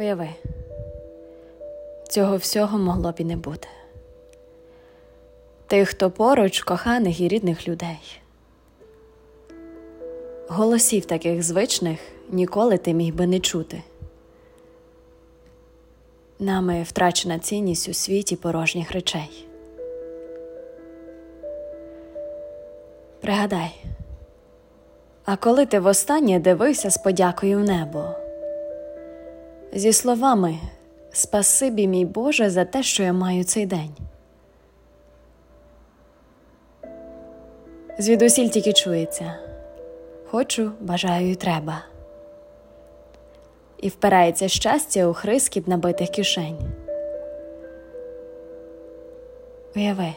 Уяви, 0.00 0.28
цього 2.08 2.36
всього 2.36 2.78
могло 2.78 3.12
б 3.12 3.14
і 3.18 3.24
не 3.24 3.36
бути. 3.36 3.68
Тих, 5.66 5.88
хто 5.88 6.10
поруч, 6.10 6.62
коханих 6.62 7.20
і 7.20 7.28
рідних 7.28 7.68
людей. 7.68 8.20
Голосів 10.48 11.04
таких 11.04 11.42
звичних 11.42 12.00
ніколи 12.30 12.78
ти 12.78 12.94
міг 12.94 13.14
би 13.14 13.26
не 13.26 13.40
чути. 13.40 13.82
Нами 16.38 16.82
втрачена 16.82 17.38
цінність 17.38 17.88
у 17.88 17.94
світі 17.94 18.36
порожніх 18.36 18.92
речей. 18.92 19.46
Пригадай, 23.20 23.84
а 25.24 25.36
коли 25.36 25.66
ти 25.66 25.80
востаннє 25.80 26.38
дивився 26.38 26.90
з 26.90 26.98
подякою 26.98 27.58
в 27.58 27.60
небо, 27.60 28.14
зі 29.72 29.92
словами 29.92 30.58
Спасибі, 31.12 31.86
мій 31.86 32.04
Боже, 32.04 32.50
за 32.50 32.64
те, 32.64 32.82
що 32.82 33.02
я 33.02 33.12
маю 33.12 33.44
цей 33.44 33.66
день. 33.66 33.90
Звідусіль 37.98 38.48
тільки 38.48 38.72
чується 38.72 39.34
хочу, 40.30 40.72
бажаю 40.80 41.30
і 41.30 41.34
треба. 41.34 41.84
І 43.78 43.88
впирається 43.88 44.48
щастя 44.48 45.06
у 45.06 45.12
хрискіт 45.12 45.68
набитих 45.68 46.10
кишень. 46.10 46.58
Уяви, 49.76 50.12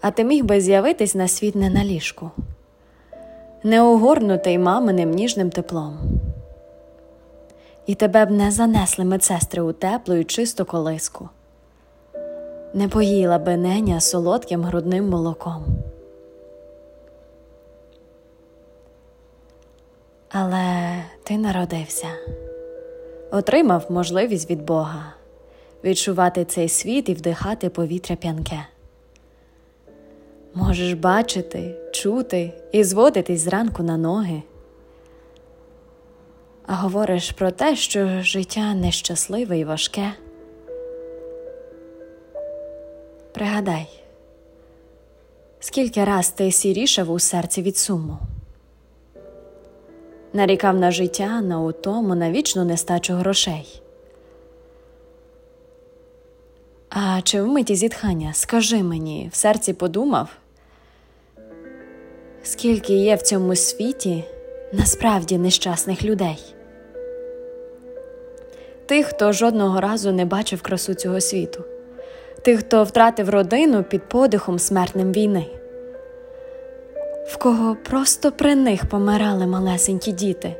а 0.00 0.10
ти 0.10 0.24
міг 0.24 0.44
би 0.44 0.60
з'явитись 0.60 1.14
на 1.14 1.28
світ 1.28 1.54
не 1.54 1.70
на 1.70 1.84
ліжку, 1.84 2.30
не 3.62 3.82
огорнутий 3.82 4.58
маминим 4.58 5.10
ніжним 5.10 5.50
теплом. 5.50 6.15
І 7.86 7.94
тебе 7.94 8.26
б 8.26 8.30
не 8.30 8.50
занесли 8.50 9.04
медсестри 9.04 9.62
у 9.62 9.72
теплу 9.72 10.14
і 10.14 10.24
чисту 10.24 10.64
колиску, 10.64 11.28
не 12.74 12.88
поїла 12.88 13.38
би 13.38 13.56
неня 13.56 14.00
солодким 14.00 14.62
грудним 14.62 15.08
молоком. 15.08 15.64
Але 20.28 20.96
ти 21.22 21.38
народився, 21.38 22.06
отримав 23.30 23.86
можливість 23.88 24.50
від 24.50 24.62
Бога 24.62 25.12
відчувати 25.84 26.44
цей 26.44 26.68
світ 26.68 27.08
і 27.08 27.14
вдихати 27.14 27.68
повітря 27.68 28.16
п'янке. 28.16 28.66
Можеш 30.54 30.92
бачити, 30.92 31.74
чути 31.92 32.52
і 32.72 32.84
зводитись 32.84 33.40
зранку 33.40 33.82
на 33.82 33.96
ноги. 33.96 34.42
А 36.66 36.74
говориш 36.74 37.30
про 37.30 37.50
те, 37.50 37.76
що 37.76 38.22
життя 38.22 38.74
нещасливе 38.74 39.58
і 39.58 39.64
важке. 39.64 40.12
Пригадай, 43.32 43.88
скільки 45.60 46.04
раз 46.04 46.30
ти 46.30 46.52
сірішав 46.52 47.10
у 47.10 47.18
серці 47.18 47.62
від 47.62 47.76
суму 47.76 48.18
нарікав 50.36 50.76
на 50.80 50.90
життя, 50.90 51.40
на 51.40 51.60
утому, 51.60 52.14
на 52.14 52.30
вічну 52.30 52.64
нестачу 52.64 53.14
грошей. 53.14 53.82
А 56.90 57.20
чи 57.22 57.42
в 57.42 57.46
миті 57.46 57.74
зітхання, 57.74 58.32
скажи 58.32 58.82
мені, 58.82 59.30
в 59.32 59.36
серці 59.36 59.72
подумав, 59.72 60.28
скільки 62.42 62.92
є 62.92 63.14
в 63.16 63.22
цьому 63.22 63.56
світі 63.56 64.24
насправді 64.72 65.38
нещасних 65.38 66.04
людей? 66.04 66.55
Тих, 68.86 69.06
хто 69.06 69.32
жодного 69.32 69.80
разу 69.80 70.12
не 70.12 70.24
бачив 70.24 70.62
красу 70.62 70.94
цього 70.94 71.20
світу, 71.20 71.64
тих, 72.42 72.60
хто 72.60 72.84
втратив 72.84 73.30
родину 73.30 73.82
під 73.82 74.08
подихом 74.08 74.58
смертним 74.58 75.12
війни. 75.12 75.46
В 77.26 77.36
кого 77.36 77.76
просто 77.84 78.32
при 78.32 78.54
них 78.54 78.86
помирали 78.86 79.46
малесенькі 79.46 80.12
діти, 80.12 80.56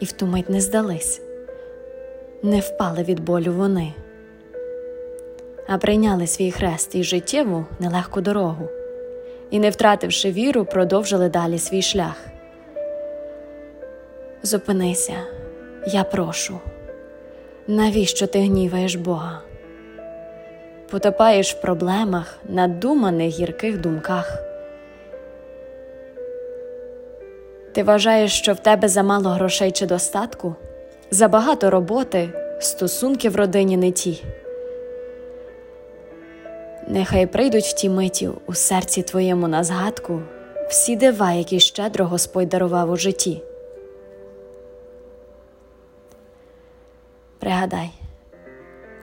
і 0.00 0.04
в 0.04 0.12
ту 0.12 0.26
мить 0.26 0.50
не 0.50 0.60
здались, 0.60 1.20
не 2.42 2.60
впали 2.60 3.02
від 3.02 3.20
болю 3.20 3.52
вони, 3.52 3.94
а 5.68 5.78
прийняли 5.78 6.26
свій 6.26 6.50
хрест 6.50 6.94
і 6.94 7.02
життєву 7.02 7.64
нелегку 7.80 8.20
дорогу, 8.20 8.68
і, 9.50 9.58
не 9.58 9.70
втративши 9.70 10.30
віру, 10.30 10.64
продовжили 10.64 11.28
далі 11.28 11.58
свій 11.58 11.82
шлях. 11.82 12.16
Зупинися, 14.42 15.14
я 15.86 16.04
прошу, 16.04 16.58
навіщо 17.66 18.26
ти 18.26 18.38
гніваєш 18.38 18.94
Бога? 18.94 19.40
Потопаєш 20.90 21.54
в 21.54 21.60
проблемах, 21.60 22.38
надуманих 22.44 23.28
гірких 23.28 23.80
думках. 23.80 24.38
Ти 27.72 27.82
вважаєш, 27.82 28.32
що 28.32 28.52
в 28.52 28.58
тебе 28.58 28.88
замало 28.88 29.30
грошей 29.30 29.70
чи 29.70 29.86
достатку, 29.86 30.54
забагато 31.10 31.70
роботи, 31.70 32.28
стосунки 32.60 33.28
в 33.28 33.36
родині 33.36 33.76
не 33.76 33.92
ті. 33.92 34.24
Нехай 36.88 37.26
прийдуть 37.26 37.64
в 37.64 37.74
ті 37.74 37.88
миті 37.88 38.30
у 38.46 38.54
серці 38.54 39.02
твоєму 39.02 39.48
на 39.48 39.64
згадку 39.64 40.22
всі 40.68 40.96
дива, 40.96 41.32
які 41.32 41.60
щедро 41.60 42.04
Господь 42.04 42.48
дарував 42.48 42.90
у 42.90 42.96
житті. 42.96 43.42
Пригадай, 47.46 47.90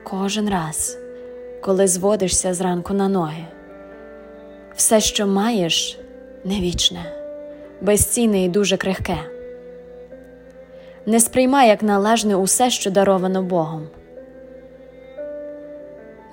кожен 0.02 0.48
раз, 0.50 0.98
коли 1.62 1.86
зводишся 1.86 2.54
зранку 2.54 2.94
на 2.94 3.08
ноги, 3.08 3.44
все, 4.74 5.00
що 5.00 5.26
маєш, 5.26 5.98
не 6.44 6.60
вічне 6.60 7.12
безцінне 7.80 8.44
і 8.44 8.48
дуже 8.48 8.76
крихке. 8.76 9.16
Не 11.06 11.20
сприймай 11.20 11.68
як 11.68 11.82
належне 11.82 12.36
усе, 12.36 12.70
що 12.70 12.90
даровано 12.90 13.42
Богом. 13.42 13.88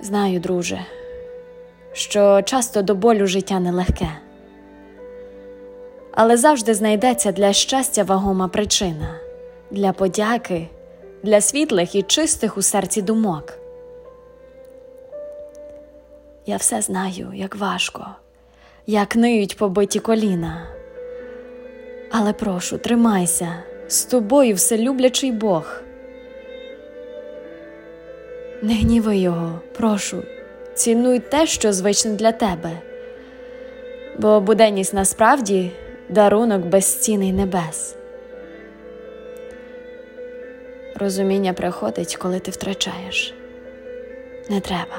Знаю, 0.02 0.40
друже, 0.40 0.80
що 1.92 2.42
часто 2.42 2.82
до 2.82 2.94
болю 2.94 3.26
життя 3.26 3.60
нелегке, 3.60 4.08
але 6.12 6.36
завжди 6.36 6.74
знайдеться 6.74 7.32
для 7.32 7.52
щастя 7.52 8.02
вагома 8.02 8.48
причина, 8.48 9.14
для 9.70 9.92
подяки, 9.92 10.68
для 11.22 11.40
світлих 11.40 11.94
і 11.94 12.02
чистих 12.02 12.58
у 12.58 12.62
серці 12.62 13.02
думок. 13.02 13.52
Я 16.46 16.56
все 16.56 16.82
знаю, 16.82 17.32
як 17.34 17.56
важко, 17.56 18.06
як 18.86 19.16
ниють 19.16 19.56
побиті 19.56 20.00
коліна. 20.00 20.66
Але 22.10 22.32
прошу, 22.32 22.78
тримайся, 22.78 23.54
з 23.88 24.04
тобою 24.04 24.54
вселюблячий 24.54 25.32
Бог. 25.32 25.80
Не 28.62 28.74
гніви 28.74 29.16
його, 29.16 29.60
прошу, 29.76 30.22
цінуй 30.74 31.18
те, 31.18 31.46
що 31.46 31.72
звичне 31.72 32.10
для 32.10 32.32
тебе, 32.32 32.70
бо 34.18 34.40
буденність 34.40 34.94
насправді 34.94 35.70
дарунок 36.08 36.66
безцінний 36.66 37.32
небес. 37.32 37.96
Розуміння 41.02 41.52
приходить, 41.52 42.16
коли 42.16 42.38
ти 42.38 42.50
втрачаєш. 42.50 43.34
Не 44.50 44.60
треба. 44.60 44.98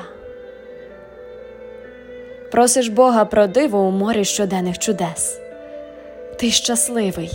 Просиш 2.52 2.88
Бога 2.88 3.26
про 3.26 3.48
диво 3.48 3.80
у 3.80 3.92
морі 3.92 4.26
щоденних 4.26 4.80
чудес. 4.80 5.40
Ти 6.40 6.50
щасливий, 6.52 7.32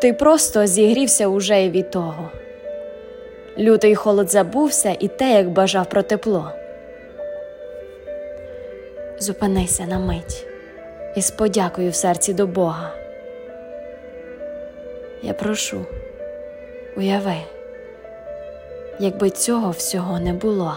ти 0.00 0.12
просто 0.12 0.66
зігрівся 0.66 1.28
уже 1.28 1.64
і 1.64 1.70
від 1.70 1.90
того. 1.90 2.30
Лютий 3.58 3.94
холод 3.94 4.30
забувся 4.30 4.96
і 5.00 5.08
те, 5.08 5.32
як 5.32 5.50
бажав 5.50 5.88
про 5.88 6.02
тепло. 6.02 6.52
Зупинися 9.18 9.84
на 9.84 9.98
мить 9.98 10.46
і 11.16 11.22
з 11.22 11.30
подякою 11.30 11.90
в 11.90 11.94
серці 11.94 12.34
до 12.34 12.46
Бога. 12.46 12.90
Я 15.22 15.32
прошу, 15.34 15.86
уяви, 16.96 17.36
якби 18.98 19.30
цього 19.30 19.70
всього 19.70 20.20
не 20.20 20.32
було. 20.32 20.74